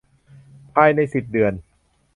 [0.75, 1.53] ภายใน สิบ เดือน